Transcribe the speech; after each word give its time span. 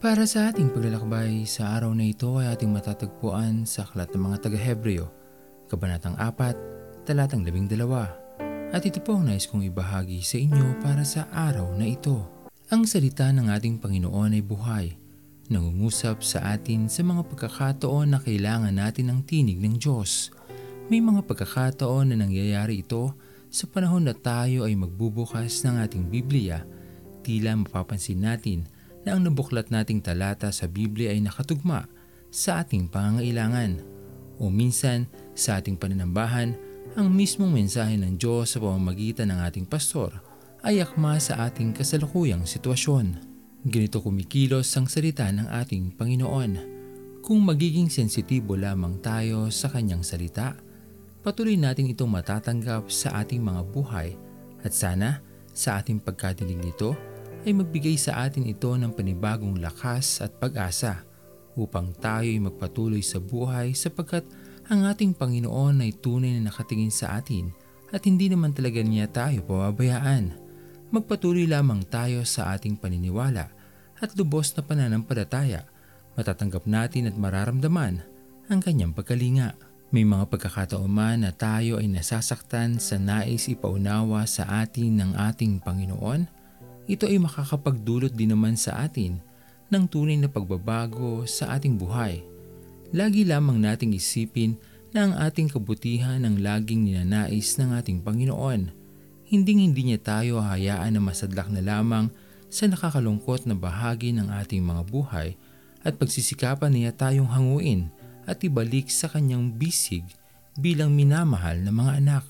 Para 0.00 0.24
sa 0.24 0.48
ating 0.48 0.72
paglalakbay 0.72 1.44
sa 1.44 1.76
araw 1.76 1.92
na 1.92 2.08
ito 2.08 2.40
ay 2.40 2.56
ating 2.56 2.72
matatagpuan 2.72 3.68
sa 3.68 3.84
Aklat 3.84 4.08
ng 4.16 4.32
mga 4.32 4.48
taga-Hebreo, 4.48 5.12
Kabanatang 5.68 6.16
4, 6.16 7.04
Talatang 7.04 7.44
12. 7.44 7.68
At 8.72 8.80
ito 8.80 8.96
po 9.04 9.20
ang 9.20 9.28
nais 9.28 9.44
kong 9.44 9.60
ibahagi 9.68 10.24
sa 10.24 10.40
inyo 10.40 10.80
para 10.80 11.04
sa 11.04 11.28
araw 11.28 11.76
na 11.76 11.84
ito. 11.84 12.16
Ang 12.72 12.88
salita 12.88 13.28
ng 13.28 13.52
ating 13.52 13.76
Panginoon 13.76 14.40
ay 14.40 14.40
buhay, 14.40 14.96
nangungusap 15.52 16.24
sa 16.24 16.48
atin 16.56 16.88
sa 16.88 17.04
mga 17.04 17.20
pagkakataon 17.28 18.16
na 18.16 18.24
kailangan 18.24 18.72
natin 18.72 19.12
ng 19.12 19.20
tinig 19.28 19.60
ng 19.60 19.76
Diyos. 19.76 20.32
May 20.88 21.04
mga 21.04 21.28
pagkakataon 21.28 22.16
na 22.16 22.24
nangyayari 22.24 22.88
ito 22.88 23.12
sa 23.52 23.68
panahon 23.68 24.08
na 24.08 24.16
tayo 24.16 24.64
ay 24.64 24.72
magbubukas 24.80 25.60
ng 25.68 25.76
ating 25.76 26.08
Biblia, 26.08 26.64
tila 27.20 27.52
mapapansin 27.52 28.24
natin 28.24 28.79
na 29.04 29.16
ang 29.16 29.24
nabuklat 29.24 29.72
nating 29.72 30.04
talata 30.04 30.52
sa 30.52 30.68
Biblia 30.68 31.12
ay 31.12 31.24
nakatugma 31.24 31.88
sa 32.30 32.62
ating 32.62 32.92
pangangailangan 32.92 33.80
o 34.40 34.48
minsan 34.48 35.08
sa 35.36 35.60
ating 35.60 35.76
pananambahan 35.76 36.56
ang 36.98 37.08
mismong 37.12 37.54
mensahe 37.54 37.94
ng 37.94 38.18
Diyos 38.18 38.56
sa 38.56 38.58
pamamagitan 38.58 39.30
ng 39.30 39.40
ating 39.46 39.66
pastor 39.68 40.10
ay 40.60 40.82
akma 40.82 41.16
sa 41.22 41.48
ating 41.48 41.72
kasalukuyang 41.72 42.44
sitwasyon. 42.44 43.30
Ganito 43.64 44.00
kumikilos 44.00 44.72
ang 44.76 44.88
salita 44.88 45.28
ng 45.28 45.48
ating 45.48 45.94
Panginoon. 45.94 46.52
Kung 47.20 47.44
magiging 47.44 47.92
sensitibo 47.92 48.56
lamang 48.56 48.98
tayo 49.04 49.52
sa 49.52 49.68
kanyang 49.68 50.00
salita, 50.00 50.56
patuloy 51.20 51.54
natin 51.60 51.92
itong 51.92 52.08
matatanggap 52.08 52.88
sa 52.88 53.20
ating 53.20 53.44
mga 53.44 53.62
buhay 53.68 54.16
at 54.64 54.72
sana 54.72 55.20
sa 55.52 55.76
ating 55.80 56.00
pagkadinig 56.00 56.56
nito 56.56 56.96
ay 57.44 57.56
magbigay 57.56 57.96
sa 57.96 58.28
atin 58.28 58.44
ito 58.44 58.68
ng 58.76 58.92
panibagong 58.92 59.56
lakas 59.60 60.20
at 60.20 60.36
pag-asa 60.36 61.08
upang 61.56 61.92
tayo 61.96 62.28
ay 62.28 62.40
magpatuloy 62.40 63.00
sa 63.00 63.16
buhay 63.16 63.72
sapagkat 63.72 64.24
ang 64.70 64.86
ating 64.86 65.16
Panginoon 65.16 65.82
ay 65.82 65.96
tunay 65.98 66.36
na 66.36 66.52
nakatingin 66.52 66.92
sa 66.92 67.18
atin 67.18 67.50
at 67.90 68.06
hindi 68.06 68.30
naman 68.30 68.54
talaga 68.54 68.78
niya 68.84 69.10
tayo 69.10 69.42
pababayaan. 69.42 70.36
Magpatuloy 70.94 71.46
lamang 71.50 71.82
tayo 71.86 72.22
sa 72.22 72.54
ating 72.54 72.78
paniniwala 72.78 73.50
at 73.98 74.10
lubos 74.14 74.54
na 74.54 74.62
pananampalataya, 74.62 75.66
matatanggap 76.14 76.64
natin 76.70 77.10
at 77.10 77.16
mararamdaman 77.18 78.02
ang 78.50 78.60
kanyang 78.62 78.94
pagkalinga. 78.94 79.54
May 79.90 80.06
mga 80.06 80.30
pagkakataon 80.30 80.86
man 80.86 81.26
na 81.26 81.34
tayo 81.34 81.82
ay 81.82 81.90
nasasaktan 81.90 82.78
sa 82.78 82.94
nais 82.94 83.50
ipaunawa 83.50 84.22
sa 84.30 84.62
atin 84.62 85.02
ng 85.02 85.10
ating 85.18 85.58
Panginoon, 85.66 86.39
ito 86.90 87.06
ay 87.06 87.22
makakapagdulot 87.22 88.10
din 88.10 88.34
naman 88.34 88.58
sa 88.58 88.82
atin 88.82 89.22
ng 89.70 89.84
tunay 89.86 90.18
na 90.18 90.26
pagbabago 90.26 91.22
sa 91.30 91.54
ating 91.54 91.78
buhay. 91.78 92.26
Lagi 92.90 93.22
lamang 93.22 93.62
nating 93.62 93.94
isipin 93.94 94.58
na 94.90 95.06
ang 95.06 95.14
ating 95.14 95.46
kabutihan 95.54 96.18
ang 96.26 96.42
laging 96.42 96.82
ninanais 96.82 97.54
ng 97.54 97.78
ating 97.78 98.02
Panginoon. 98.02 98.74
Hinding-hindi 99.30 99.86
niya 99.86 100.02
tayo 100.02 100.42
hayaan 100.42 100.98
na 100.98 101.00
masadlak 101.00 101.46
na 101.46 101.62
lamang 101.62 102.10
sa 102.50 102.66
nakakalungkot 102.66 103.46
na 103.46 103.54
bahagi 103.54 104.10
ng 104.10 104.26
ating 104.26 104.58
mga 104.58 104.82
buhay 104.90 105.38
at 105.86 105.94
pagsisikapan 105.94 106.74
niya 106.74 106.90
tayong 106.90 107.30
hanguin 107.30 107.94
at 108.26 108.42
ibalik 108.42 108.90
sa 108.90 109.06
kanyang 109.06 109.54
bisig 109.54 110.02
bilang 110.58 110.90
minamahal 110.90 111.62
na 111.62 111.70
mga 111.70 112.02
anak. 112.02 112.26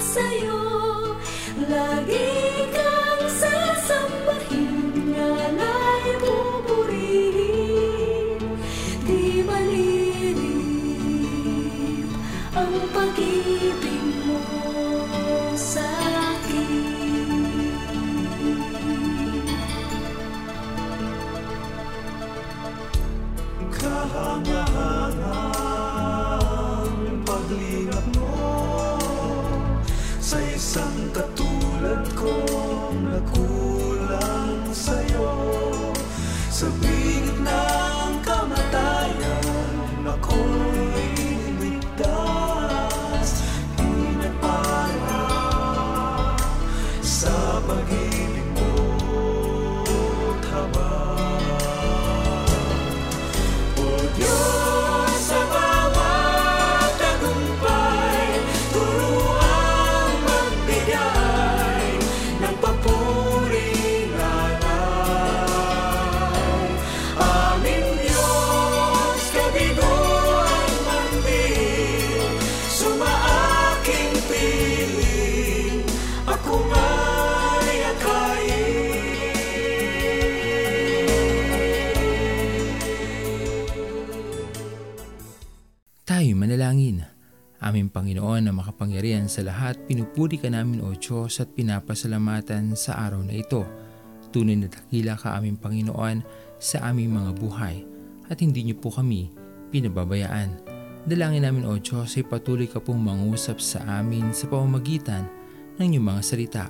Sa'yo. 0.00 0.58
Lagi 1.68 2.24
kang 2.72 2.79
isang 30.60 31.08
katulad 31.16 32.04
kong 32.12 33.08
nagkulang 33.08 34.60
sa'yo. 34.76 35.32
Sa 36.52 36.68
bingit 36.76 37.40
ng 37.40 38.20
kamatayan 38.20 40.04
Ako'y 40.04 41.16
ligtas 41.56 43.40
Pinagpala 43.72 45.24
sa 47.00 47.32
pag-ibig 47.64 48.39
Aming 87.60 87.92
Panginoon 87.92 88.48
na 88.48 88.56
makapangyarihan 88.56 89.28
sa 89.28 89.44
lahat, 89.44 89.76
pinupuri 89.84 90.40
ka 90.40 90.48
namin 90.48 90.80
o 90.80 90.96
Diyos 90.96 91.44
at 91.44 91.52
pinapasalamatan 91.52 92.72
sa 92.72 92.96
araw 93.04 93.20
na 93.20 93.36
ito. 93.36 93.68
Tunay 94.32 94.56
na 94.56 94.72
dakila 94.72 95.20
ka 95.20 95.36
aming 95.36 95.60
Panginoon 95.60 96.24
sa 96.56 96.88
aming 96.88 97.12
mga 97.12 97.36
buhay 97.36 97.84
at 98.32 98.40
hindi 98.40 98.64
niyo 98.64 98.80
po 98.80 98.88
kami 98.88 99.28
pinababayaan. 99.76 100.56
Dalangin 101.04 101.44
namin 101.44 101.68
o 101.68 101.76
Diyos 101.76 102.16
ay 102.16 102.24
patuloy 102.24 102.64
ka 102.64 102.80
pong 102.80 103.04
mangusap 103.04 103.60
sa 103.60 103.84
amin 104.00 104.32
sa 104.32 104.48
pamamagitan 104.48 105.28
ng 105.76 105.84
iyong 105.84 106.06
mga 106.16 106.22
salita. 106.24 106.64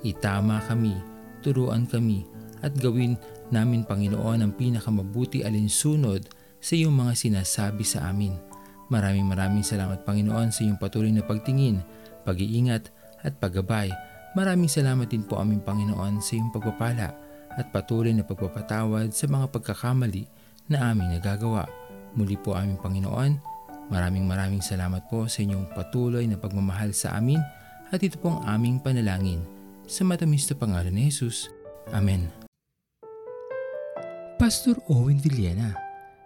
Itama 0.00 0.64
kami, 0.64 0.96
turuan 1.44 1.84
kami 1.84 2.24
at 2.64 2.72
gawin 2.80 3.20
namin 3.52 3.84
Panginoon 3.84 4.40
ang 4.40 4.52
pinakamabuti 4.56 5.44
alinsunod 5.44 6.24
sa 6.64 6.72
iyong 6.72 6.96
mga 6.96 7.12
sinasabi 7.12 7.84
sa 7.84 8.08
amin. 8.08 8.49
Maraming 8.90 9.26
maraming 9.26 9.62
salamat 9.62 10.02
Panginoon 10.02 10.50
sa 10.50 10.66
iyong 10.66 10.76
patuloy 10.76 11.14
na 11.14 11.22
pagtingin, 11.22 11.78
pag-iingat 12.26 12.90
at 13.22 13.38
paggabay. 13.38 13.88
Maraming 14.34 14.66
salamat 14.66 15.06
din 15.06 15.22
po 15.22 15.38
aming 15.38 15.62
Panginoon 15.62 16.18
sa 16.18 16.34
iyong 16.34 16.50
pagpapala 16.50 17.14
at 17.54 17.66
patuloy 17.70 18.10
na 18.10 18.26
pagpapatawad 18.26 19.14
sa 19.14 19.26
mga 19.30 19.46
pagkakamali 19.50 20.26
na 20.70 20.90
aming 20.90 21.18
nagagawa. 21.18 21.66
Muli 22.18 22.34
po 22.34 22.58
aming 22.58 22.78
Panginoon, 22.82 23.32
maraming 23.90 24.26
maraming 24.26 24.62
salamat 24.62 25.06
po 25.06 25.30
sa 25.30 25.42
inyong 25.42 25.70
patuloy 25.74 26.26
na 26.26 26.38
pagmamahal 26.38 26.90
sa 26.90 27.14
amin 27.14 27.38
at 27.90 28.02
ito 28.02 28.18
pong 28.18 28.42
aming 28.46 28.82
panalangin. 28.82 29.42
Sa 29.90 30.06
matamis 30.06 30.46
na 30.46 30.54
pangalan 30.54 30.94
ni 30.94 31.10
Jesus. 31.10 31.50
Amen. 31.90 32.30
Pastor 34.38 34.78
Owen 34.86 35.18
Villena, 35.18 35.74